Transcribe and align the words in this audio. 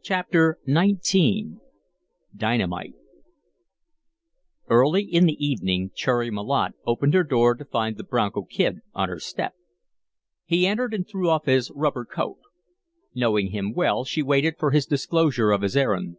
CHAPTER 0.00 0.60
XIX 0.64 1.58
DYNAMITE 2.36 2.94
Early 4.68 5.02
in 5.02 5.26
the 5.26 5.44
evening 5.44 5.90
Cherry 5.92 6.30
Malotte 6.30 6.74
opened 6.86 7.14
her 7.14 7.24
door 7.24 7.56
to 7.56 7.64
find 7.64 7.96
the 7.96 8.04
Bronco 8.04 8.44
Kid 8.44 8.82
on 8.94 9.08
her 9.08 9.18
step. 9.18 9.54
He 10.44 10.68
entered 10.68 10.94
and 10.94 11.04
threw 11.04 11.28
off 11.28 11.46
his 11.46 11.72
rubber 11.74 12.04
coat. 12.04 12.38
Knowing 13.12 13.48
him 13.50 13.72
well, 13.74 14.04
she 14.04 14.22
waited 14.22 14.56
for 14.56 14.70
his 14.70 14.86
disclosure 14.86 15.50
of 15.50 15.62
his 15.62 15.76
errand. 15.76 16.16